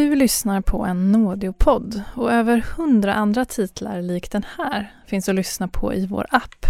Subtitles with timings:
[0.00, 5.34] Du lyssnar på en Nådeopodd och över hundra andra titlar lik den här finns att
[5.34, 6.66] lyssna på i vår app,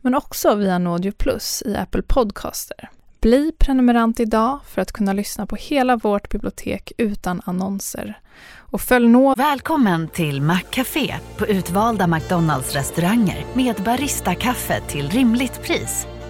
[0.00, 2.90] men också via Nådio Plus i Apple Podcaster.
[3.20, 8.20] Bli prenumerant idag för att kunna lyssna på hela vårt bibliotek utan annonser.
[8.56, 16.06] Och följ nå Välkommen till Maccafé på utvalda McDonalds restauranger med Baristakaffe till rimligt pris.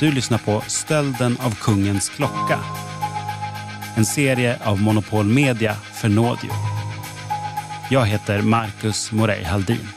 [0.00, 2.58] Du lyssnar på Stölden av kungens klocka.
[3.96, 6.50] En serie av Monopol Media för Nådio.
[7.90, 9.88] Jag heter Marcus Morey Haldin.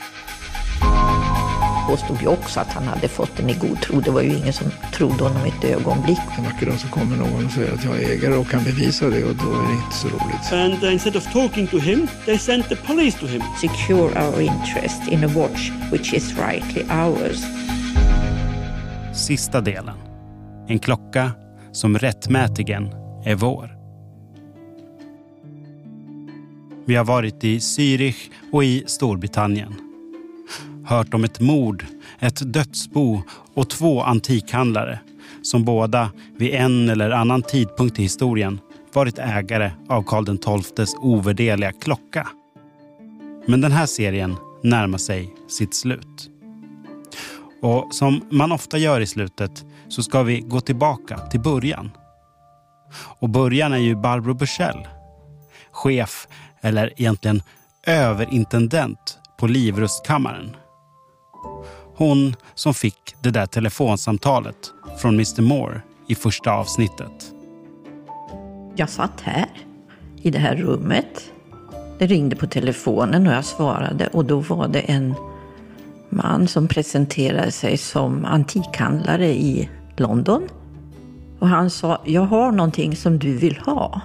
[1.88, 4.02] påstod ju också att han hade fått den i god tro.
[4.02, 6.20] Det var ju ingen som trodde honom ett ögonblick.
[6.38, 9.10] En vacker dag så kommer någon och säger att jag är ägare och kan bevisa
[9.10, 10.54] det och då är det inte så roligt.
[10.54, 13.44] And instead of talking to him, they sent the police to him.
[13.62, 17.61] Secure our interest in a watch which is rightly ours.
[19.32, 19.98] Sista delen.
[20.68, 21.32] En klocka
[21.72, 22.90] som rättmätigen
[23.26, 23.78] är vår.
[26.86, 29.76] Vi har varit i Zürich och i Storbritannien.
[30.86, 31.86] Hört om ett mord,
[32.20, 33.22] ett dödsbo
[33.54, 35.00] och två antikhandlare
[35.42, 38.60] som båda vid en eller annan tidpunkt i historien
[38.94, 42.28] varit ägare av Karl XIIs ovärderliga klocka.
[43.48, 46.32] Men den här serien närmar sig sitt slut.
[47.62, 51.92] Och som man ofta gör i slutet så ska vi gå tillbaka till början.
[53.20, 54.88] Och början är ju Barbro Bursell.
[55.72, 56.28] Chef,
[56.62, 57.44] eller egentligen
[57.88, 60.56] överintendent på Livrustkammaren.
[61.96, 67.34] Hon som fick det där telefonsamtalet från Mr Moore i första avsnittet.
[68.76, 69.50] Jag satt här,
[70.22, 71.32] i det här rummet.
[72.00, 75.14] Det ringde på telefonen och jag svarade och då var det en
[76.12, 80.48] man som presenterade sig som antikhandlare i London.
[81.40, 84.02] Och han sa, jag har någonting som du vill ha.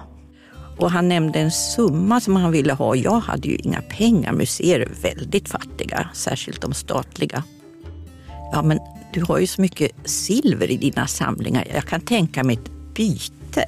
[0.77, 2.95] Och han nämnde en summa som han ville ha.
[2.95, 4.33] Jag hade ju inga pengar.
[4.33, 7.43] Museer är väldigt fattiga, särskilt de statliga.
[8.51, 8.79] Ja, men
[9.13, 11.67] du har ju så mycket silver i dina samlingar.
[11.73, 13.65] Jag kan tänka mig ett byte.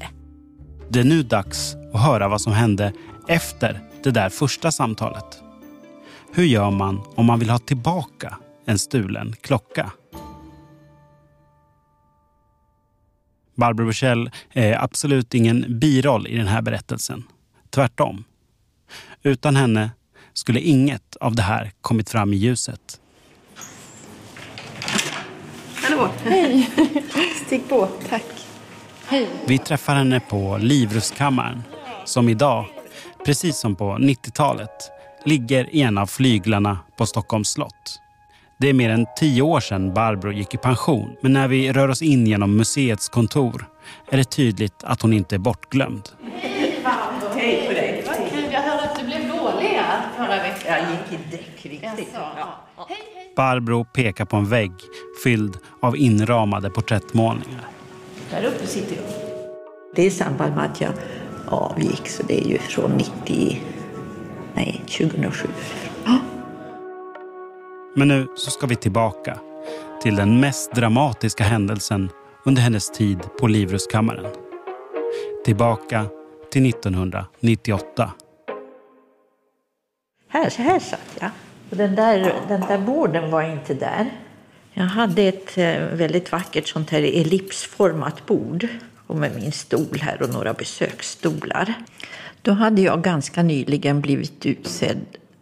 [0.90, 2.94] Det är nu dags att höra vad som hände
[3.28, 5.44] efter det där första samtalet.
[6.32, 9.92] Hur gör man om man vill ha tillbaka en stulen klocka?
[13.56, 17.24] Barbro Bursell är absolut ingen biroll i den här berättelsen.
[17.70, 18.24] Tvärtom.
[19.24, 19.92] Utan henne
[20.34, 23.02] skulle inget av det här kommit fram i ljuset.
[25.76, 26.10] Hallå!
[26.24, 26.70] Hej!
[27.46, 28.26] Stig på, tack.
[29.08, 29.30] Hej.
[29.48, 31.64] Vi träffar henne på Livrustkammaren
[32.06, 32.66] som idag,
[33.26, 34.92] precis som på 90-talet,
[35.30, 38.02] ligger i en av flyglarna på Stockholms slott.
[38.58, 41.90] Det är mer än tio år sedan Barbro gick i pension men när vi rör
[41.90, 43.66] oss in genom museets kontor
[44.12, 46.10] är det tydligt att hon inte är bortglömd.
[47.36, 48.04] Hej på dig.
[48.52, 49.80] Jag hörde att du blev dålig
[50.18, 50.60] förra veckan.
[50.66, 52.14] Jag gick i däck riktigt.
[52.14, 52.90] Ja.
[53.36, 54.72] Barbro pekar på en vägg
[55.24, 57.68] fylld av inramade porträttmålningar.
[58.32, 59.06] Där uppe sitter jag.
[59.96, 60.92] Det är i samband med att jag
[61.48, 63.62] avgick, så det är ju från 90...
[64.60, 65.50] Nej, 2007.
[67.96, 69.40] Men nu så ska vi tillbaka
[70.02, 72.10] till den mest dramatiska händelsen
[72.46, 74.26] under hennes tid på Livrustkammaren.
[75.46, 76.06] Tillbaka
[76.52, 78.12] till 1998.
[80.28, 81.32] Här, här satt jag.
[81.70, 84.10] Och den, där, den där borden var inte där.
[84.74, 88.68] Jag hade ett eh, väldigt vackert sånt här ellipsformat bord
[89.08, 91.74] och med min stol här och några besöksstolar.
[92.42, 95.00] Då hade jag ganska nyligen blivit utsedd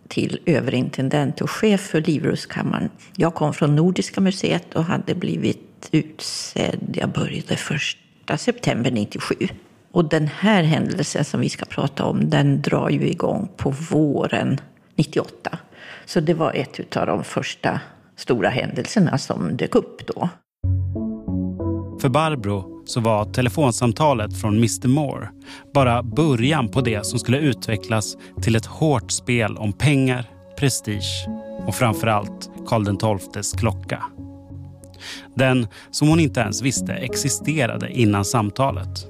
[0.07, 2.89] till överintendent och chef för Livrustkammaren.
[3.15, 9.35] Jag kom från Nordiska museet och hade blivit utsedd, jag började första september 97.
[9.91, 14.59] Och den här händelsen som vi ska prata om, den drar ju igång på våren
[14.95, 15.59] 98.
[16.05, 17.79] Så det var ett av de första
[18.15, 20.29] stora händelserna som dök upp då.
[22.01, 25.29] För Barbro så var telefonsamtalet från Mr Moore
[25.73, 30.29] bara början på det som skulle utvecklas till ett hårt spel om pengar,
[30.59, 31.27] prestige
[31.67, 34.03] och framförallt Karl XIIs klocka.
[35.35, 39.07] Den som hon inte ens visste existerade innan samtalet.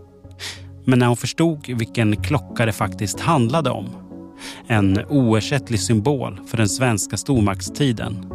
[0.85, 3.85] Men när hon förstod vilken klocka det faktiskt handlade om,
[4.67, 8.31] en oersättlig symbol för den svenska stormaktstiden,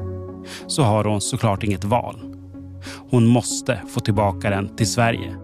[0.66, 2.31] så har hon såklart inget val.
[3.10, 5.36] Hon måste få tillbaka den till Sverige.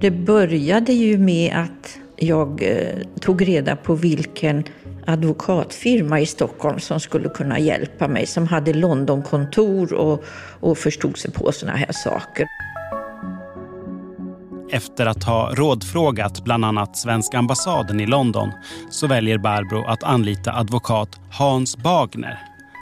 [0.00, 4.64] Det började ju med att jag eh, tog reda på vilken
[5.06, 10.24] advokatfirma i Stockholm som skulle kunna hjälpa mig, som hade Londonkontor och,
[10.60, 12.46] och förstod sig på sådana här saker.
[14.70, 18.48] Efter att ha rådfrågat bland annat svenska ambassaden i London
[18.90, 22.38] så väljer Barbro att anlita advokat Hans Bagner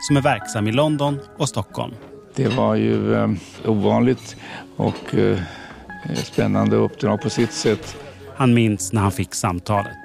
[0.09, 1.95] som är verksam i London och Stockholm.
[2.37, 3.31] Det var ju eh,
[3.65, 4.37] ovanligt
[4.77, 5.39] och eh,
[6.15, 7.97] spännande uppdrag på sitt sätt.
[8.37, 9.97] Han minns när han fick samtalet.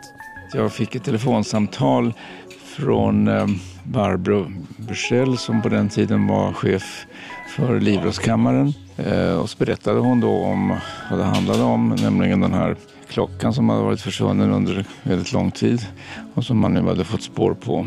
[0.53, 2.13] Jag fick ett telefonsamtal
[2.63, 3.47] från eh,
[3.83, 7.05] Barbro Bursell som på den tiden var chef
[7.55, 8.73] för Livrustkammaren.
[8.97, 10.77] Eh, och så berättade hon då om
[11.09, 12.75] vad det handlade om, nämligen den här
[13.07, 15.85] klockan som hade varit försvunnen under väldigt lång tid
[16.33, 17.85] och som man nu hade fått spår på.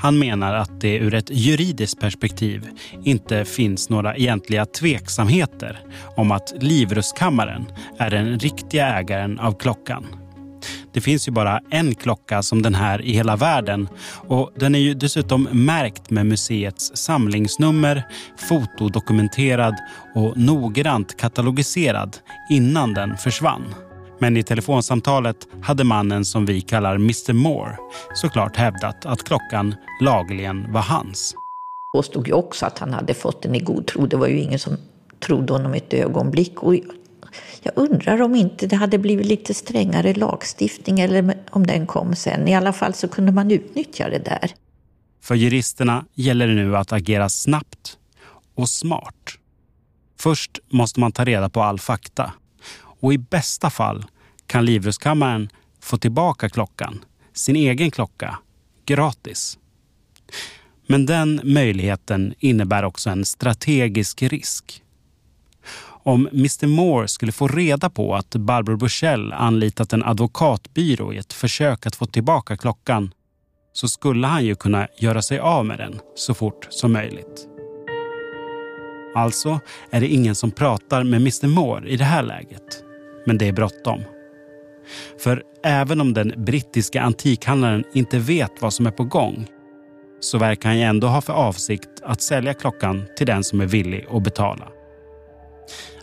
[0.00, 2.68] Han menar att det ur ett juridiskt perspektiv
[3.04, 5.80] inte finns några egentliga tveksamheter
[6.16, 7.66] om att Livrustkammaren
[7.98, 10.06] är den riktiga ägaren av klockan.
[10.92, 13.88] Det finns ju bara en klocka som den här i hela världen
[14.28, 18.02] och den är ju dessutom märkt med museets samlingsnummer,
[18.48, 19.74] fotodokumenterad
[20.14, 22.16] och noggrant katalogiserad
[22.50, 23.74] innan den försvann.
[24.20, 27.76] Men i telefonsamtalet hade mannen som vi kallar Mr Moore
[28.14, 31.34] såklart hävdat att klockan lagligen var hans.
[31.92, 34.06] Påstod ju också att han hade fått den i god tro.
[34.06, 34.76] Det var ju ingen som
[35.20, 36.62] trodde honom ett ögonblick.
[36.62, 36.74] Och
[37.62, 42.48] jag undrar om inte det hade blivit lite strängare lagstiftning eller om den kom sen.
[42.48, 44.50] I alla fall så kunde man utnyttja det där.
[45.22, 47.98] För juristerna gäller det nu att agera snabbt
[48.54, 49.14] och smart.
[50.20, 52.32] Först måste man ta reda på all fakta
[53.00, 54.04] och i bästa fall
[54.46, 55.48] kan Livrustkammaren
[55.80, 58.38] få tillbaka klockan, sin egen klocka,
[58.86, 59.58] gratis.
[60.86, 64.82] Men den möjligheten innebär också en strategisk risk.
[66.02, 71.32] Om Mr Moore skulle få reda på att Barbro Bushell anlitat en advokatbyrå i ett
[71.32, 73.10] försök att få tillbaka klockan
[73.72, 77.46] så skulle han ju kunna göra sig av med den så fort som möjligt.
[79.14, 79.60] Alltså
[79.90, 82.89] är det ingen som pratar med Mr Moore i det här läget.
[83.30, 84.04] Men det är bråttom.
[85.18, 89.46] För även om den brittiska antikhandlaren inte vet vad som är på gång
[90.20, 93.66] så verkar han ju ändå ha för avsikt att sälja klockan till den som är
[93.66, 94.68] villig att betala.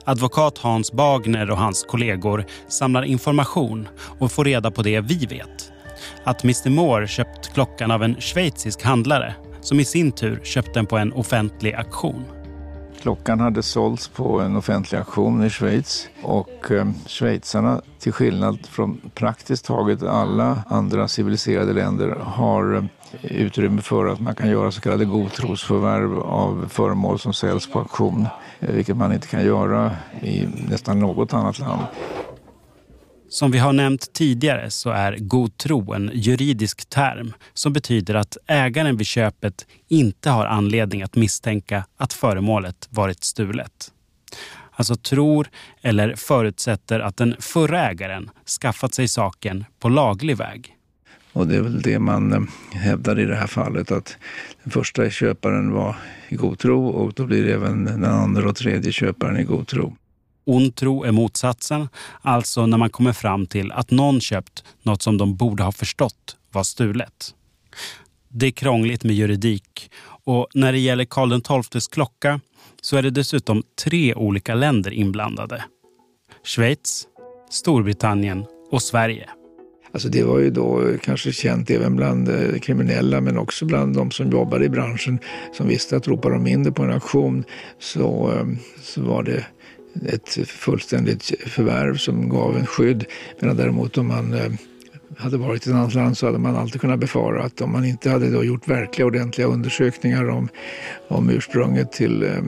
[0.04, 3.88] Advokat Hans Bagner och hans kollegor samlar information
[4.20, 5.72] och får reda på det vi vet.
[6.24, 10.86] Att Mr Moore köpt klockan av en schweizisk handlare som i sin tur köpt den
[10.86, 12.26] på en offentlig auktion.
[13.02, 19.02] Klockan hade sålts på en offentlig auktion i Schweiz och eh, schweizarna, till skillnad från
[19.14, 22.84] praktiskt taget alla andra civiliserade länder, har eh,
[23.32, 28.28] utrymme för att man kan göra så kallade godtrosförvärv av föremål som säljs på auktion,
[28.60, 29.92] eh, vilket man inte kan göra
[30.22, 31.82] i nästan något annat land.
[33.30, 38.38] Som vi har nämnt tidigare så är god tro en juridisk term som betyder att
[38.48, 43.92] ägaren vid köpet inte har anledning att misstänka att föremålet varit stulet.
[44.72, 45.48] Alltså tror
[45.82, 48.30] eller förutsätter att den förra ägaren
[48.62, 50.74] skaffat sig saken på laglig väg.
[51.34, 54.18] Och det är väl det man eh, hävdar i det här fallet att
[54.64, 55.96] den första köparen var
[56.30, 59.96] i god tro och då blir även den andra och tredje köparen i god tro.
[60.48, 61.90] Ond tro är motsatsen,
[62.22, 66.38] alltså när man kommer fram till att någon köpt något som de borde ha förstått
[66.52, 67.34] var stulet.
[68.30, 69.92] Det är krångligt med juridik
[70.24, 72.40] och när det gäller Karl XIIs klocka
[72.82, 75.64] så är det dessutom tre olika länder inblandade.
[76.44, 77.08] Schweiz,
[77.50, 79.30] Storbritannien och Sverige.
[79.92, 84.12] Alltså det var ju då kanske känt även bland eh, kriminella men också bland de
[84.12, 85.20] som jobbade i branschen
[85.54, 87.44] som visste att ropar de in det på en auktion
[87.80, 88.46] så, eh,
[88.82, 89.46] så var det
[90.06, 93.06] ett fullständigt förvärv som gav en skydd.
[93.40, 94.52] Medan däremot om man eh,
[95.18, 97.86] hade varit i ett annat land så hade man alltid kunnat befara att om man
[97.86, 100.50] inte hade då gjort verkliga ordentliga undersökningar om,
[101.08, 102.42] om ursprunget till eh,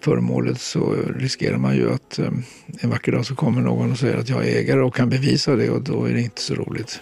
[0.00, 2.30] föremålet så riskerar man ju att eh,
[2.80, 5.56] en vacker dag så kommer någon och säger att jag är ägare och kan bevisa
[5.56, 7.00] det och då är det inte så roligt.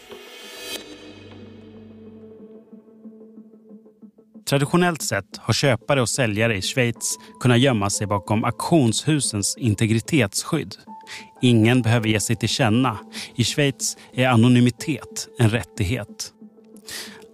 [4.51, 10.75] Traditionellt sett har köpare och säljare i Schweiz kunnat gömma sig bakom auktionshusens integritetsskydd.
[11.43, 12.99] Ingen behöver ge sig till känna.
[13.35, 16.33] I Schweiz är anonymitet en rättighet.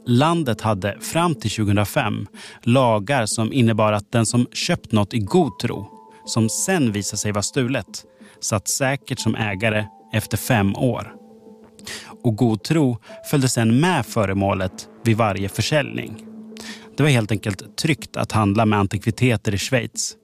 [0.07, 2.27] landet hade fram till 2005
[2.63, 5.89] lagar som innebar att den som köpt något i god tro,
[6.27, 8.05] som sen visade sig vara stulet,
[8.41, 11.13] satt säkert som ägare efter fem år.
[12.23, 12.99] Och god tro
[13.31, 16.36] följde sen med föremålet vid varje försäljning.
[16.97, 20.17] Det var helt enkelt tryggt att handla med antikviteter i Schweiz.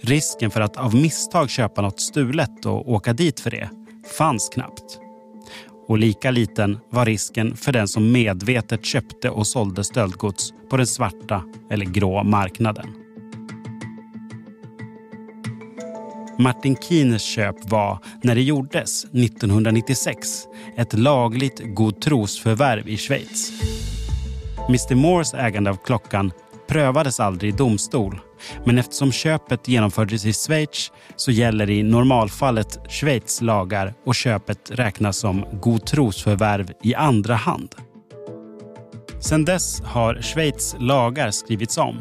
[0.00, 3.70] Risken för att av misstag köpa något stulet och åka dit för det
[4.18, 5.00] fanns knappt.
[5.88, 10.86] Och lika liten var risken för den som medvetet köpte och sålde stöldgods på den
[10.86, 12.86] svarta eller grå marknaden.
[16.38, 20.46] Martin Kieners köp var, när det gjordes 1996,
[20.76, 23.52] ett lagligt godtrosförvärv i Schweiz.
[24.68, 26.32] Mr Moores ägande av klockan
[26.68, 28.20] prövades aldrig i domstol.
[28.64, 35.16] Men eftersom köpet genomfördes i Schweiz så gäller i normalfallet Schweiz lagar och köpet räknas
[35.16, 37.74] som godtrosförvärv i andra hand.
[39.20, 41.98] Sedan dess har Schweiz lagar skrivits om.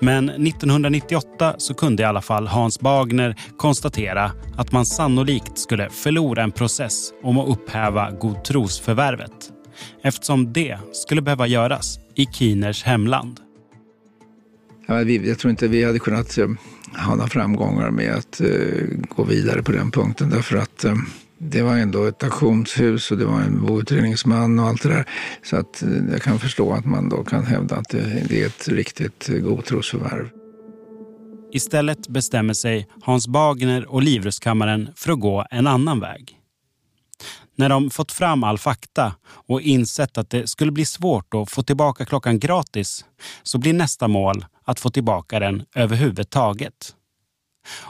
[0.00, 6.42] Men 1998 så kunde i alla fall Hans Bagner konstatera att man sannolikt skulle förlora
[6.42, 9.51] en process om att upphäva godtrosförvärvet
[10.02, 13.40] eftersom det skulle behöva göras i Kieners hemland.
[14.86, 16.48] Ja, vi, jag tror inte vi hade kunnat uh,
[17.06, 20.94] ha några framgångar med att uh, gå vidare på den punkten därför att uh,
[21.38, 25.08] det var ändå ett auktionshus och det var en boutredningsman och allt det där.
[25.42, 28.68] Så att jag kan förstå att man då kan hävda att det, det är ett
[28.68, 30.28] riktigt godtrosförvärv.
[31.52, 36.41] Istället bestämmer sig Hans Bagner och Livrustkammaren för att gå en annan väg.
[37.56, 41.62] När de fått fram all fakta och insett att det skulle bli svårt att få
[41.62, 43.04] tillbaka klockan gratis
[43.42, 46.94] så blir nästa mål att få tillbaka den överhuvudtaget.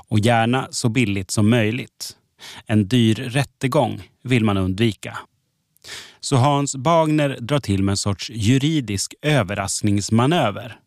[0.09, 2.17] Och gärna så billigt som möjligt.
[2.67, 5.19] En dyr rättegång vill man undvika.
[6.21, 10.79] Så Hans Bagner drar till med en sorts juridisk överraskningsmanöver.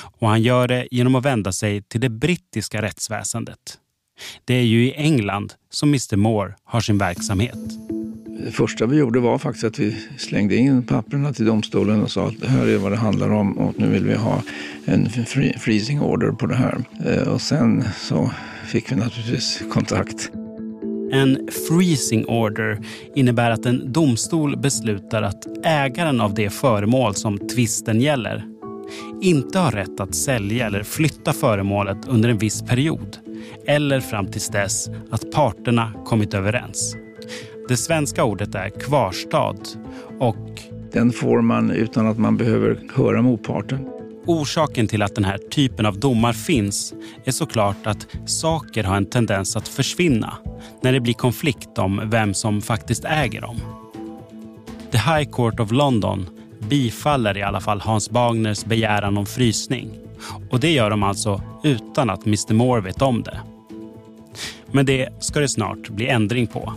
[0.00, 3.78] Och han gör det genom att vända sig till det brittiska rättsväsendet.
[4.44, 7.58] Det är ju i England som Mr Moore har sin verksamhet.
[8.44, 12.26] Det första vi gjorde var faktiskt att vi slängde in papperna till domstolen och sa
[12.26, 14.42] att det här är vad det handlar om och nu vill vi ha
[14.84, 15.08] en
[15.58, 16.78] freezing order på det här.
[17.06, 18.30] Eh, och sen så
[18.66, 20.30] fick vi naturligtvis kontakt.
[21.12, 22.78] En freezing order
[23.14, 28.44] innebär att en domstol beslutar att ägaren av det föremål som tvisten gäller
[29.22, 33.16] inte har rätt att sälja eller flytta föremålet under en viss period
[33.66, 36.96] eller fram tills dess att parterna kommit överens.
[37.68, 39.56] Det svenska ordet är kvarstad
[40.18, 40.36] och...
[40.92, 43.88] Den får man utan att man behöver höra motparten.
[44.26, 49.06] Orsaken till att den här typen av domar finns är såklart att saker har en
[49.06, 50.32] tendens att försvinna
[50.80, 53.56] när det blir konflikt om vem som faktiskt äger dem.
[54.90, 56.26] The High Court of London
[56.68, 59.90] bifaller i alla fall Hans Bagners begäran om frysning.
[60.50, 63.40] Och det gör de alltså utan att Mr Moore vet om det.
[64.70, 66.72] Men det ska det snart bli ändring på.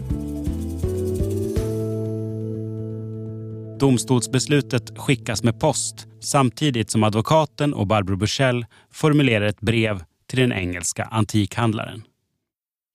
[3.79, 10.53] Domstolsbeslutet skickas med post samtidigt som advokaten och Barbro Bushell formulerar ett brev till den
[10.53, 12.03] engelska antikhandlaren.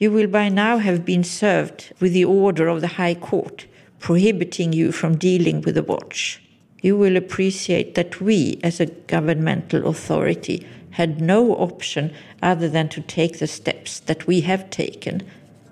[0.01, 3.67] You will by now have been served with the order of the High Court
[4.01, 6.41] prohibiting you from dealing with the watch.
[6.83, 12.11] You will appreciate that we, as a governmental authority, had no option
[12.43, 15.23] other than to take the steps that we have taken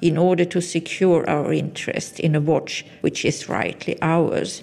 [0.00, 4.62] in order to secure our interest in a watch which is rightly ours.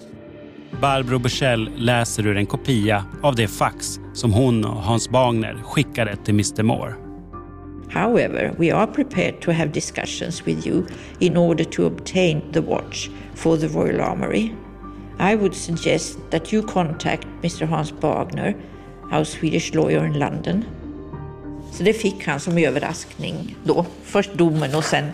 [0.70, 6.16] Barbro Bushell läser ur en kopia av det fax som hon och Hans Bagner skickade
[6.16, 6.94] till Mr Moore.
[7.90, 10.86] However, we are prepared to have discussions with you
[11.18, 14.50] in order to obtain the watch for the Royal Armoury.
[15.18, 18.54] I would suggest that you contact Mr Hans Bagner,
[19.12, 20.64] our Swedish lawyer in London.
[21.72, 23.86] Så det fick han som överraskning då.
[24.02, 25.10] Först domen och sen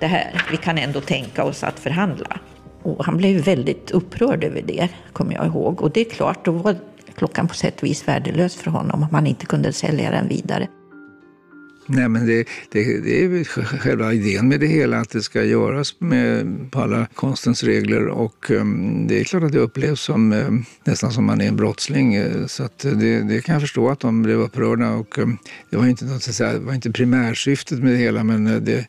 [0.00, 0.42] det här.
[0.50, 2.40] Vi kan ändå tänka oss att förhandla.
[2.84, 5.82] Och han blev väldigt upprörd över det, kommer jag ihåg.
[5.82, 6.76] Och det är klart, då var
[7.14, 10.68] klockan på sätt och vis värdelös för honom om han inte kunde sälja den vidare.
[11.86, 13.44] Nej, men det, det, det är
[13.78, 18.08] själva idén med det hela, att det ska göras med, på alla konstens regler.
[18.08, 21.56] Och um, det är klart att det upplevs som um, nästan som man är en
[21.56, 22.18] brottsling.
[22.18, 24.90] Uh, så att, det, det, kan jag förstå att de blev upprörda.
[24.90, 25.38] Och, um,
[25.70, 28.86] det var inte, något, säga, det var inte primärsyftet med det hela, men uh, det,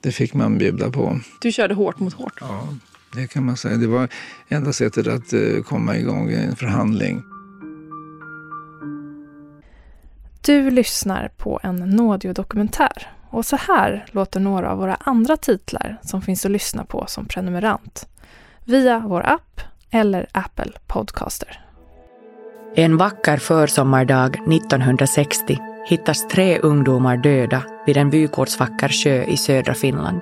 [0.00, 1.20] det fick man bjuda på.
[1.40, 2.38] Du körde hårt mot hårt?
[2.40, 2.68] Ja.
[3.14, 3.76] Det kan man säga.
[3.76, 4.08] Det var
[4.48, 7.22] enda sättet att eh, komma igång i en förhandling.
[10.40, 16.22] Du lyssnar på en Nådio-dokumentär och så här låter några av våra andra titlar som
[16.22, 18.08] finns att lyssna på som prenumerant.
[18.64, 21.60] Via vår app eller Apple Podcaster.
[22.76, 30.20] En vacker försommardag 1960 hittas tre ungdomar döda vid en vykortsvacker sjö i södra Finland.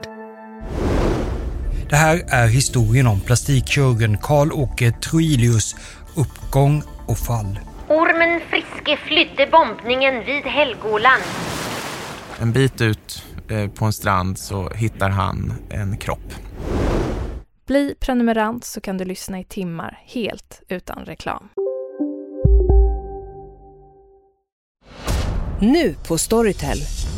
[1.93, 5.77] Det här är historien om plastikkirurgen Karl-Åke Troilius
[6.17, 7.59] uppgång och fall.
[7.89, 11.23] Ormen Friske flydde bombningen vid Helgoland.
[12.39, 16.35] En bit ut eh, på en strand så hittar han en kropp.
[17.67, 21.49] Bli prenumerant så kan du lyssna i timmar helt utan reklam.
[25.61, 26.79] Nu på Storytel.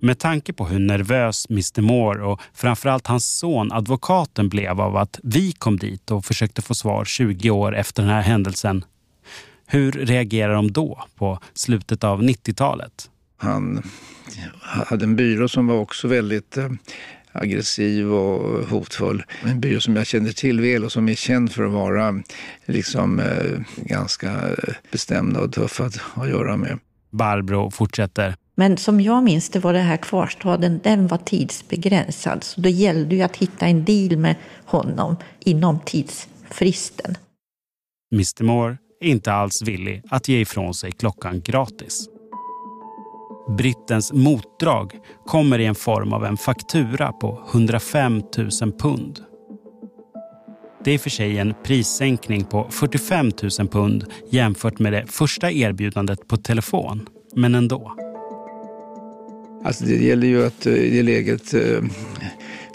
[0.00, 5.20] Med tanke på hur nervös Mr Moore och framförallt hans son advokaten blev av att
[5.22, 8.84] vi kom dit och försökte få svar 20 år efter den här händelsen.
[9.66, 13.10] Hur reagerar de då på slutet av 90-talet?
[13.36, 13.82] Han
[14.60, 16.70] hade en byrå som var också väldigt eh,
[17.32, 19.24] aggressiv och hotfull.
[19.42, 22.22] En byrå som jag känner till väl och som är känd för att vara
[22.66, 24.40] liksom, eh, ganska
[24.90, 26.78] bestämda och tuffa att ha att göra med.
[27.10, 28.36] Barbro fortsätter.
[28.58, 32.44] Men som jag minns det var det här kvarstaden, den var tidsbegränsad.
[32.44, 34.34] Så det gällde ju att hitta en deal med
[34.64, 37.14] honom inom tidsfristen.
[38.12, 42.08] Mr Moore är inte alls villig att ge ifrån sig klockan gratis.
[43.58, 44.92] Brittens motdrag
[45.26, 48.22] kommer i en form av en faktura på 105
[48.62, 49.20] 000 pund.
[50.84, 55.06] Det är i och för sig en prissänkning på 45 000 pund jämfört med det
[55.06, 58.07] första erbjudandet på telefon, men ändå.
[59.64, 61.82] Alltså det gäller ju att eh, i det läget eh,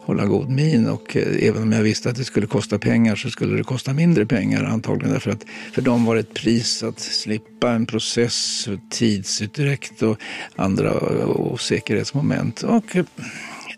[0.01, 3.29] hålla god min och eh, även om jag visste att det skulle kosta pengar så
[3.29, 6.99] skulle det kosta mindre pengar antagligen därför att för dem var det ett pris att
[6.99, 10.17] slippa en process, tidsutdräkt och
[10.55, 12.63] andra osäkerhetsmoment.
[12.63, 12.97] Och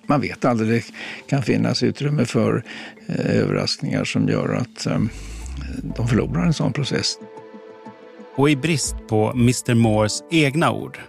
[0.08, 0.84] man vet aldrig, det
[1.28, 2.64] kan finnas utrymme för
[3.08, 4.88] överraskningar som gör att
[5.98, 7.16] de förlorar en sån process.
[8.36, 11.00] Och i brist på Mr Moores egna ord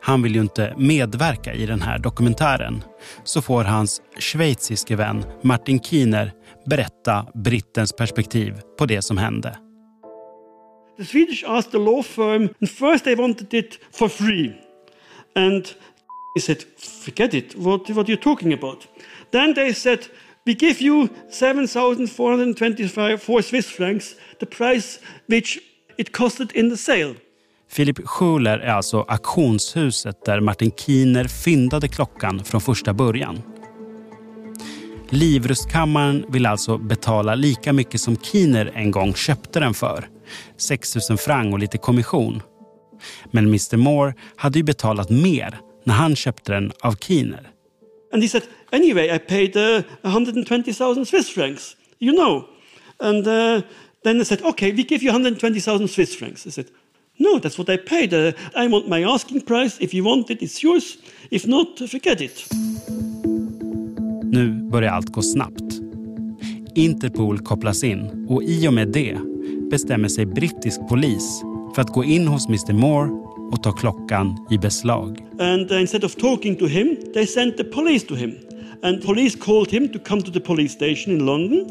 [0.00, 2.84] han vill ju inte medverka i den här dokumentären,
[3.24, 6.32] så får hans schweiziske vän Martin Kiener
[6.66, 9.58] berätta brittens perspektiv på det som hände.
[10.96, 14.52] The Swedish asked the law firm, and first they wanted it for free.
[15.34, 15.64] And
[16.34, 16.64] he said,
[17.04, 18.86] forget it, what, what are you talking about?
[19.30, 19.98] Then they said,
[20.44, 25.60] we give you 7,424 Swiss francs, the price which
[25.98, 27.14] it costed in the sale.
[27.76, 33.42] Philip Schuler är alltså auktionshuset där Martin Kiner fyndade klockan från första början.
[35.10, 40.08] Livrustkammaren vill alltså betala lika mycket som Kiner en gång köpte den för.
[40.56, 42.42] 6 000 franc och lite kommission.
[43.30, 47.48] Men Mr Moore hade ju betalat mer när han köpte den av Kiner.
[48.12, 52.44] And he said, anyway, I paid uh, 120,000 Swiss francs, you know.
[52.98, 53.62] And uh,
[54.04, 56.46] then they said, okay, we give you 120,000 Swiss francs.
[56.46, 56.66] I said,
[57.22, 58.12] No, that's what I paid.
[58.12, 59.76] Uh, I want my asking price.
[59.80, 60.98] If you want it, it's yours.
[61.30, 62.46] If not, forget it.
[64.24, 65.80] Nu börjar allt gå snabbt.
[66.74, 69.18] Interpol kopplas in och i och med det
[69.70, 71.42] bestämmer sig brittisk polis
[71.74, 73.10] för att gå in hos Mr Moore
[73.52, 75.24] och ta klockan i beslag.
[75.38, 78.34] And instead of talking to him, they sent the police to him.
[78.82, 81.66] And police called him to come to the police station in London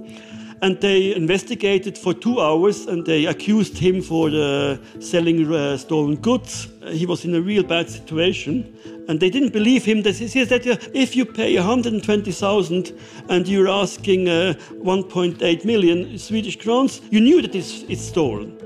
[0.61, 6.15] and they investigated for two hours and they accused him for uh, selling uh, stolen
[6.15, 6.67] goods.
[6.83, 8.65] Uh, he was in a real bad situation
[9.07, 10.03] and they didn't believe him.
[10.03, 12.93] They said that if you pay 120,000
[13.29, 18.57] and you're asking uh, 1.8 million Swedish crowns, you knew that it's, it's stolen.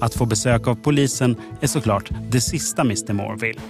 [0.00, 3.60] Att få besök av polisen är såklart det sista Mr Moore vill.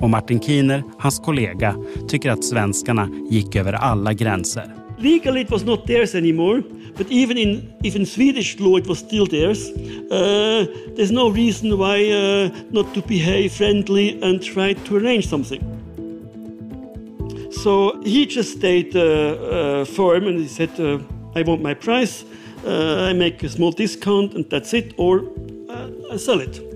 [0.00, 1.76] Och Martin Kiener, hans kollega,
[2.08, 4.81] tycker att svenskarna gick över alla gränser.
[5.02, 6.62] Legally it was not theirs anymore,
[6.96, 9.70] but even in even Swedish law it was still theirs.
[10.10, 15.62] Uh, there's no reason why uh, not to behave friendly and try to arrange something.
[17.62, 20.98] So he just stayed uh, uh, firm and he said, uh,
[21.34, 22.24] I want my price,
[22.66, 25.24] uh, I make a small discount and that's it, or
[26.10, 26.71] I sell it.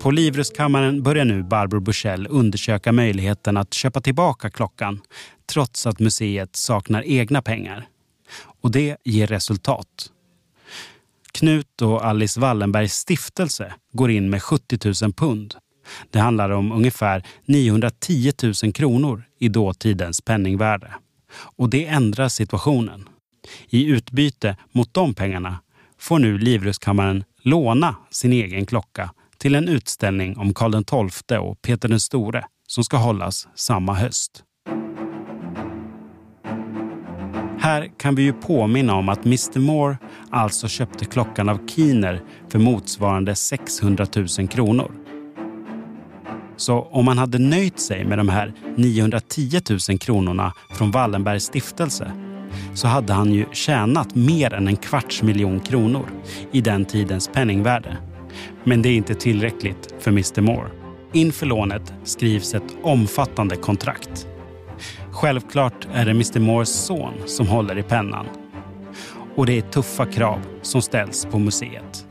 [0.00, 5.00] På Livrustkammaren börjar nu Barbro Bursell undersöka möjligheten att köpa tillbaka klockan
[5.46, 7.88] trots att museet saknar egna pengar.
[8.60, 10.10] Och det ger resultat.
[11.32, 15.54] Knut och Alice Wallenbergs stiftelse går in med 70 000 pund.
[16.10, 18.32] Det handlar om ungefär 910
[18.62, 20.94] 000 kronor i dåtidens penningvärde.
[21.56, 23.08] Och det ändrar situationen.
[23.68, 25.60] I utbyte mot de pengarna
[25.98, 29.10] får nu Livrustkammaren låna sin egen klocka
[29.40, 30.72] till en utställning om Karl
[31.10, 34.44] XII och Peter den store som ska hållas samma höst.
[37.58, 39.98] Här kan vi ju påminna om att Mr Moore
[40.30, 44.06] alltså köpte klockan av Keener för motsvarande 600
[44.38, 44.92] 000 kronor.
[46.56, 52.12] Så om man hade nöjt sig med de här 910 000 kronorna från Wallenbergs stiftelse
[52.74, 56.10] så hade han ju tjänat mer än en kvarts miljon kronor
[56.52, 58.09] i den tidens penningvärde.
[58.64, 60.70] Men det är inte tillräckligt för Mr Moore.
[61.12, 64.26] Inför lånet skrivs ett omfattande kontrakt.
[65.10, 68.26] Självklart är det Mr Moores son som håller i pennan.
[69.36, 72.06] Och det är tuffa krav som ställs på museet.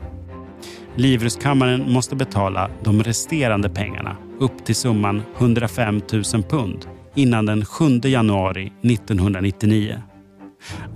[0.94, 7.84] Livrustkammaren måste betala de resterande pengarna upp till summan 105 000 pund innan den 7
[8.04, 10.02] januari 1999.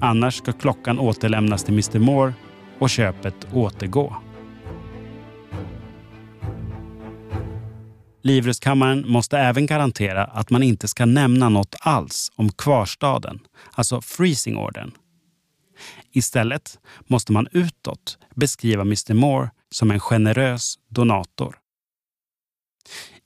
[0.01, 2.33] Annars ska klockan återlämnas till Mr Moore
[2.79, 4.17] och köpet återgå.
[8.25, 13.41] Livrustkammaren måste även garantera att man inte ska nämna något alls om kvarstaden,
[13.73, 14.93] alltså freezing ordern.
[16.13, 21.57] Istället måste man utåt beskriva Mr Moore som en generös donator.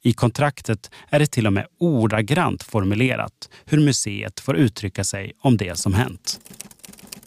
[0.02, 5.56] I kontraktet är det till och med ordagrant formulerat hur museet får uttrycka sig om
[5.56, 6.40] det som hänt.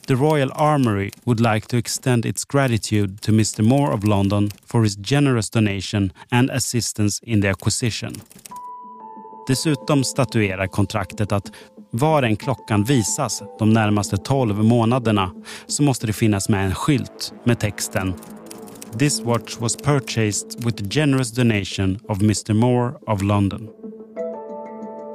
[0.07, 4.83] The Royal Armoury would like to extend its gratitude to Mr Moore of London for
[4.83, 8.13] his generous donation and assistance in the acquisition.
[9.47, 11.51] Dessutom statuerar kontraktet att
[11.91, 15.31] var en klockan visas de närmaste 12 månaderna
[15.67, 18.13] så måste det finnas med en skylt med texten
[18.97, 23.69] This watch was purchased with the generous donation of Mr Moore of London.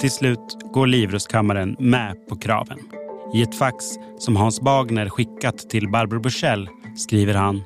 [0.01, 3.06] Till slut går Livrustkammaren med på kraven.
[3.35, 3.85] I ett fax
[4.19, 7.63] som Hans Bagner skickat till Barbro Bursell skriver han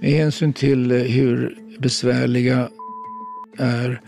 [0.00, 2.68] Med hänsyn till eh, hur besvärliga
[3.58, 4.00] är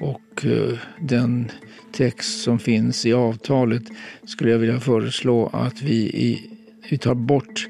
[0.00, 1.50] och eh, den
[1.92, 3.82] text som finns i avtalet
[4.26, 6.50] skulle jag vilja föreslå att vi, i,
[6.90, 7.68] vi tar bort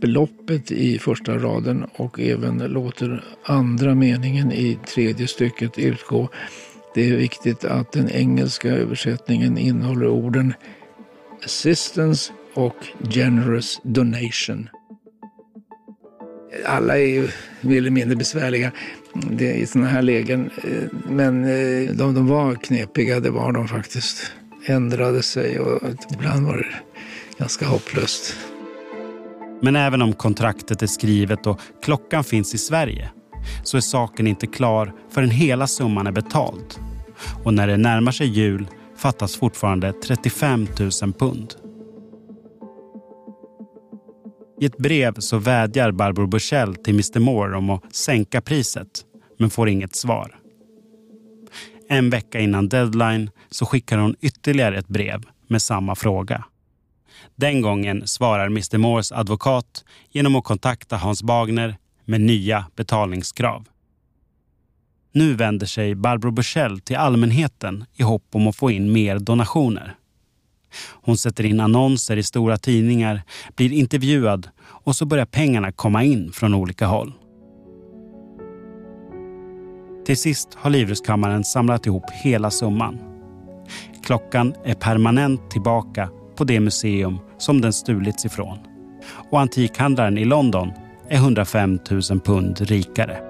[0.00, 6.28] beloppet i första raden och även låter andra meningen i tredje stycket utgå.
[6.94, 10.54] Det är viktigt att den engelska översättningen innehåller orden
[11.44, 12.76] assistance och
[13.10, 14.68] generous donation.
[16.66, 17.28] Alla är ju
[17.60, 18.72] mer eller mindre besvärliga
[19.14, 20.50] det, i sådana här lägen.
[20.64, 24.32] Eh, men eh, de, de var knepiga, det var de faktiskt.
[24.66, 25.80] Ändrade sig och
[26.12, 26.66] ibland var det
[27.38, 28.36] ganska hopplöst.
[29.62, 33.10] Men även om kontraktet är skrivet och klockan finns i Sverige
[33.64, 36.74] så är saken inte klar förrän hela summan är betald.
[37.44, 38.68] Och när det närmar sig jul
[39.00, 40.66] fattas fortfarande 35
[41.02, 41.54] 000 pund.
[44.60, 49.04] I ett brev så vädjar Barbro Bushell till Mr Moore om att sänka priset,
[49.38, 50.36] men får inget svar.
[51.88, 56.44] En vecka innan deadline så skickar hon ytterligare ett brev med samma fråga.
[57.36, 63.66] Den gången svarar Mr Moores advokat genom att kontakta Hans Bagner med nya betalningskrav.
[65.12, 69.94] Nu vänder sig Barbro Bushell till allmänheten i hopp om att få in mer donationer.
[71.02, 73.22] Hon sätter in annonser i stora tidningar,
[73.56, 77.12] blir intervjuad och så börjar pengarna komma in från olika håll.
[80.06, 82.98] Till sist har Livrustkammaren samlat ihop hela summan.
[84.04, 88.58] Klockan är permanent tillbaka på det museum som den stulits ifrån.
[89.30, 90.72] Och antikhandlaren i London
[91.08, 93.29] är 105 000 pund rikare.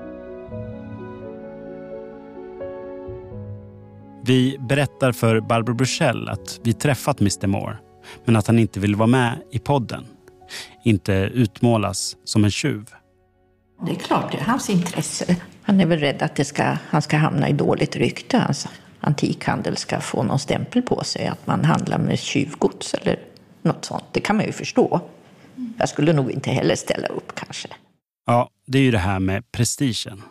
[4.31, 7.77] Vi berättar för Barbro Bursell att vi träffat Mr Moore
[8.25, 10.07] men att han inte vill vara med i podden.
[10.85, 12.91] Inte utmålas som en tjuv.
[13.87, 15.37] Det är klart, det är hans intresse.
[15.63, 18.39] Han är väl rädd att det ska, han ska hamna i dåligt rykte.
[18.39, 18.69] Hans
[19.01, 23.19] antikhandel ska få någon stämpel på sig att man handlar med tjuvgods eller
[23.63, 24.05] något sånt.
[24.13, 25.01] Det kan man ju förstå.
[25.79, 27.69] Jag skulle nog inte heller ställa upp kanske.
[28.31, 30.23] Ja, det är ju det här med prestigen.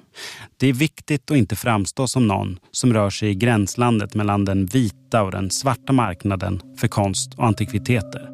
[0.57, 4.65] Det är viktigt att inte framstå som någon som rör sig i gränslandet mellan den
[4.65, 8.27] vita och den svarta marknaden för konst och antikviteter.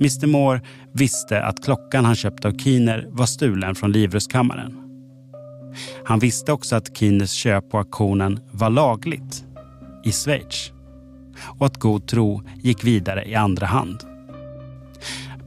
[0.00, 4.76] Mr Moore visste att klockan han köpte av Keener var stulen från livrustkammaren.
[6.04, 9.44] Han visste också att Keeners köp på auktionen var lagligt
[10.04, 10.72] i Schweiz
[11.58, 14.09] och att god tro gick vidare i andra hand.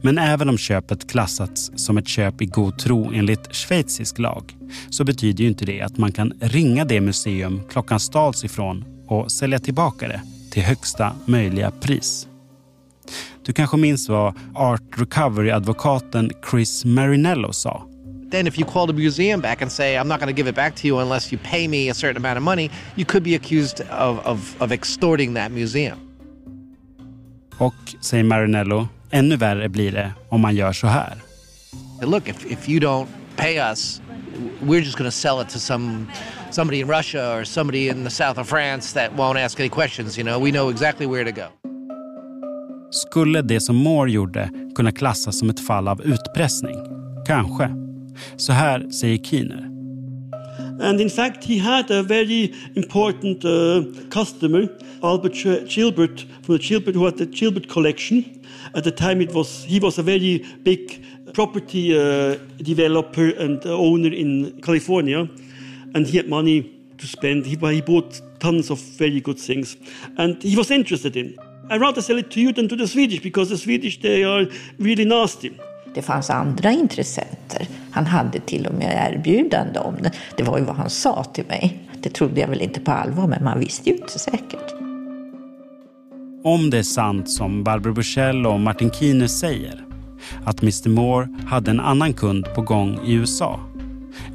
[0.04, 4.56] Men även om köpet klassats som ett köp i god tro enligt schweizisk lag
[4.90, 9.32] så betyder ju inte det att man kan ringa det museum klockan stals ifrån och
[9.32, 12.28] sälja tillbaka det till högsta möjliga pris.
[13.44, 17.86] Du kanske minns vad Art Recovery-advokaten Chris Marinello sa.
[18.30, 20.56] Then if you call the museum back and say, I'm not going to give it
[20.56, 23.34] back to you unless you pay me a certain amount of money, you could be
[23.34, 25.98] accused of, of, of extorting that museum.
[27.58, 31.14] Och, säger Marinello, ännu värre blir det om man gör så här.
[32.02, 34.00] Look, if, if you don't pay us,
[34.62, 36.06] we're just going to sell it to some
[36.50, 40.18] somebody in Russia or somebody in the south of France that won't ask any questions.
[40.18, 41.46] You know, we know exactly where to go.
[42.90, 46.76] Skulle det som Moore gjorde kunna klassas som ett fall av utpressning?
[47.26, 47.70] Kanske.
[48.36, 49.73] Så här säger Keener.
[50.80, 54.68] And in fact, he had a very important uh, customer,
[55.02, 55.34] Albert
[55.68, 58.42] Gilbert, from the Gilbert, who had the Gilbert collection.
[58.74, 64.12] At the time, it was he was a very big property uh, developer and owner
[64.12, 65.28] in California,
[65.94, 67.46] and he had money to spend.
[67.46, 69.76] He, he bought tons of very good things,
[70.16, 71.36] and he was interested in.
[71.70, 74.46] I'd rather sell it to you than to the Swedish because the Swedish they are
[74.78, 75.58] really nasty.
[75.94, 77.68] Det fanns andra intressenter.
[77.90, 80.10] Han hade till och med erbjudande om det.
[80.36, 81.78] Det var ju vad han sa till mig.
[82.02, 84.74] Det trodde jag väl inte på allvar, men man visste ju inte säkert.
[86.44, 89.84] Om det är sant som Barbro Bushell och Martin Kine säger,
[90.44, 93.60] att Mr Moore hade en annan kund på gång i USA,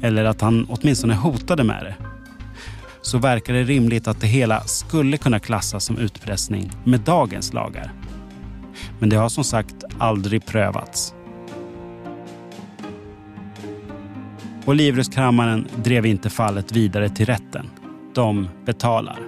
[0.02, 1.94] eller att han åtminstone hotade med det,
[3.02, 7.92] så verkar det rimligt att det hela skulle kunna klassas som utpressning med dagens lagar.
[8.98, 11.14] Men det har som sagt aldrig prövats.
[14.64, 17.70] Och Livrustkammaren drev inte fallet vidare till rätten.
[18.14, 19.18] De betalar.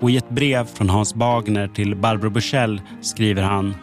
[0.00, 3.74] Och i ett brev från Hans Bagner till Barbro Bushell skriver han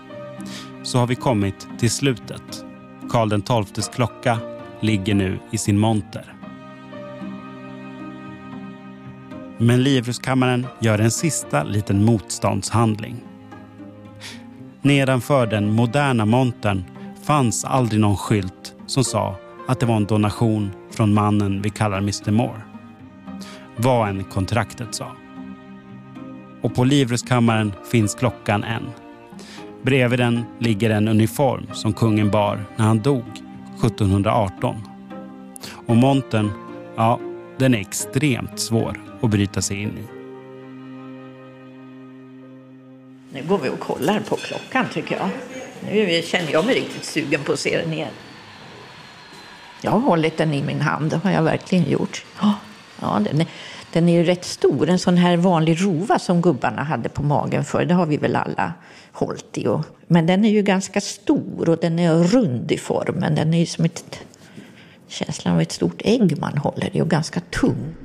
[0.84, 2.65] Så har vi kommit till slutet.
[3.10, 4.38] Karl XIIs klocka
[4.80, 6.34] ligger nu i sin monter.
[9.58, 13.24] Men Livrustkammaren gör en sista liten motståndshandling.
[14.82, 16.84] Nedanför den moderna montern
[17.24, 19.36] fanns aldrig någon skylt som sa
[19.67, 22.62] att det var en donation från mannen vi kallar Mr Moore.
[23.78, 25.12] Vad än kontraktet sa.
[26.62, 28.84] Och på Livrustkammaren finns klockan än.
[29.82, 33.23] Bredvid den ligger en uniform som kungen bar när han dog
[33.84, 34.76] 1718.
[35.86, 36.52] Och montern,
[36.95, 37.19] ja,
[37.58, 40.23] den är extremt svår att bryta sig in i.
[43.34, 45.30] Nu går vi och kollar på klockan tycker jag.
[45.91, 48.12] Nu känner jag mig riktigt sugen på att se den igen.
[49.84, 52.26] Jag har hållit den i min hand, det har jag verkligen gjort.
[53.02, 53.48] Ja, den är,
[53.93, 57.65] den är ju rätt stor, en sån här vanlig rova som gubbarna hade på magen
[57.65, 57.86] för.
[57.86, 58.74] Det har vi väl alla
[59.12, 59.67] hållit i.
[59.67, 63.36] Och, Men den är ju ganska stor och den är rund i formen.
[63.36, 64.19] Den är ju som ett,
[65.08, 67.96] känslan av ett stort ägg man håller i och ganska tung.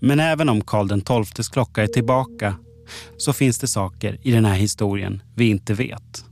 [0.00, 2.54] Men även om Karl XIIs klocka är tillbaka
[3.16, 6.31] så finns det saker i den här historien vi inte vet.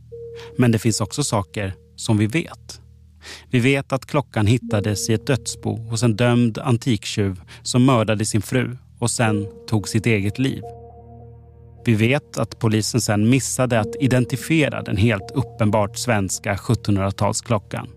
[0.58, 2.80] Men det finns också saker som vi vet.
[3.50, 8.42] Vi vet att klockan hittades i ett dödsbo hos en dömd antiktjuv som mördade sin
[8.42, 10.62] fru och sen tog sitt eget liv.
[11.84, 17.88] Vi vet att polisen sen missade att identifiera den helt uppenbart svenska 1700-talsklockan.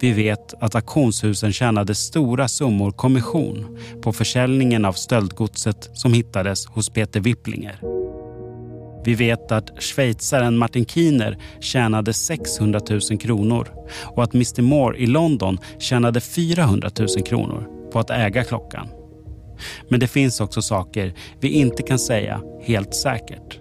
[0.00, 6.90] Vi vet att auktionshusen tjänade stora summor kommission på försäljningen av stöldgodset som hittades hos
[6.90, 7.80] Peter Wipplinger.
[9.04, 13.68] Vi vet att schweizaren Martin Kiener tjänade 600 000 kronor
[14.04, 18.88] och att Mr Moore i London tjänade 400 000 kronor på att äga klockan.
[19.88, 23.58] Men det finns också saker vi inte kan säga helt säkert.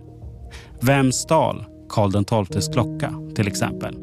[0.81, 3.95] Vem stal Karl XIIs klocka till exempel?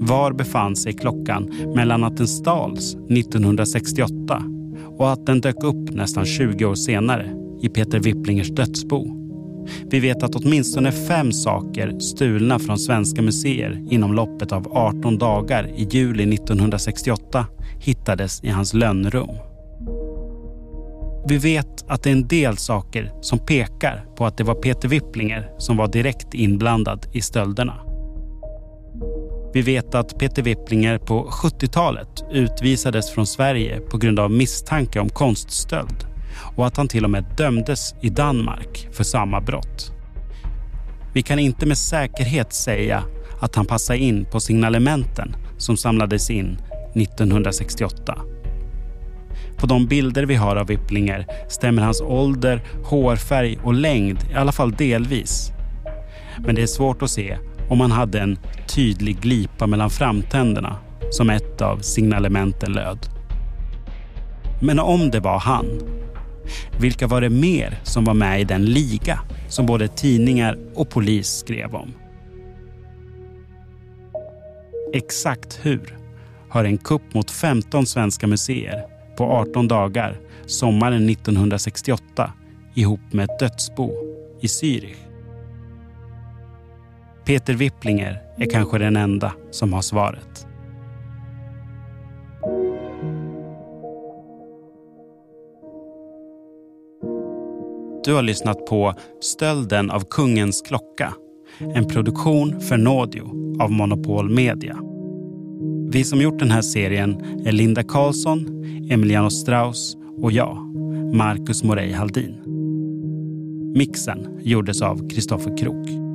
[0.00, 4.42] Var befann sig klockan mellan att den stals 1968
[4.98, 9.27] och att den dök upp nästan 20 år senare i Peter Wipplingers dödsbo?
[9.90, 15.70] Vi vet att åtminstone fem saker stulna från svenska museer inom loppet av 18 dagar
[15.76, 17.46] i juli 1968
[17.80, 19.30] hittades i hans lönnrum.
[21.28, 24.88] Vi vet att det är en del saker som pekar på att det var Peter
[24.88, 27.74] Wipplinger som var direkt inblandad i stölderna.
[29.54, 35.08] Vi vet att Peter Wipplinger på 70-talet utvisades från Sverige på grund av misstanke om
[35.08, 36.07] konststöld
[36.58, 39.92] och att han till och med dömdes i Danmark för samma brott.
[41.14, 43.02] Vi kan inte med säkerhet säga
[43.40, 46.58] att han passade in på signalementen som samlades in
[46.94, 48.18] 1968.
[49.56, 54.52] På de bilder vi har av Wipplinger stämmer hans ålder, hårfärg och längd i alla
[54.52, 55.52] fall delvis.
[56.38, 60.76] Men det är svårt att se om han hade en tydlig glipa mellan framtänderna
[61.10, 62.98] som ett av signalementen löd.
[64.60, 65.66] Men om det var han,
[66.80, 71.28] vilka var det mer som var med i den liga som både tidningar och polis
[71.28, 71.94] skrev om?
[74.92, 75.98] Exakt hur
[76.48, 78.84] har en kupp mot 15 svenska museer
[79.16, 82.32] på 18 dagar sommaren 1968
[82.74, 83.92] ihop med ett dödsbo
[84.40, 84.96] i Zürich.
[87.24, 90.47] Peter Wipplinger är kanske den enda som har svaret.
[98.08, 101.14] Du har lyssnat på Stölden av kungens klocka.
[101.74, 103.22] En produktion för Nådio
[103.62, 104.76] av Monopol Media.
[105.90, 110.56] Vi som gjort den här serien är Linda Karlsson, Emiliano Strauss och jag,
[111.14, 112.34] Marcus Morey Haldin.
[113.76, 116.07] Mixen gjordes av Kristoffer Krook.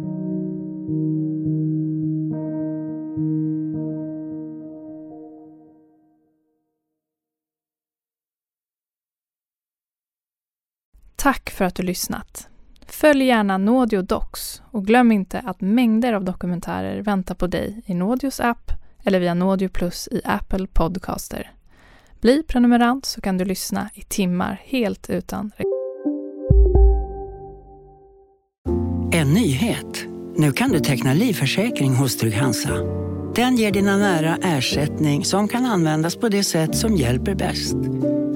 [11.24, 12.48] Tack för att du lyssnat.
[12.88, 17.94] Följ gärna Naudio Docs och glöm inte att mängder av dokumentärer väntar på dig i
[17.94, 18.72] Naudios app
[19.04, 21.52] eller via Naudio Plus i Apple Podcaster.
[22.22, 25.52] Bli prenumerant så kan du lyssna i timmar helt utan
[29.14, 30.06] En nyhet.
[30.36, 32.74] Nu kan du teckna livförsäkring hos Trygg-Hansa.
[33.36, 37.76] Den ger dina nära ersättning som kan användas på det sätt som hjälper bäst.